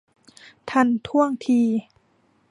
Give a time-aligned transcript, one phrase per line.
[0.69, 1.59] ทันท่วงที